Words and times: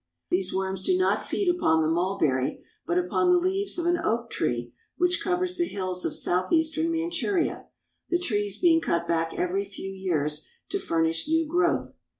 These 0.31 0.51
worms 0.51 0.81
do 0.81 0.97
not 0.97 1.27
feed 1.27 1.47
upon 1.47 1.83
the 1.83 1.87
mulberry, 1.87 2.63
but 2.87 2.97
upon 2.97 3.29
the 3.29 3.37
leaves 3.37 3.77
of 3.77 3.85
an 3.85 3.99
oak 3.99 4.33
which 4.97 5.21
covers 5.23 5.57
the 5.57 5.67
hills 5.67 6.05
of 6.05 6.15
south 6.15 6.51
eastern 6.51 6.91
Manchuria, 6.91 7.67
the 8.09 8.17
trees 8.17 8.57
being 8.59 8.81
cut 8.81 9.07
back 9.07 9.37
every 9.37 9.63
few 9.63 9.91
years 9.91 10.47
to 10.69 10.79
furnish 10.79 11.27
new 11.27 11.47
growth. 11.47 11.99